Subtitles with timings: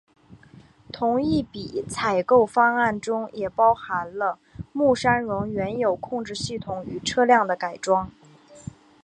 [0.91, 4.39] 同一笔采购案中也包含了
[4.73, 8.09] 木栅线原有控制系统与车辆的改装。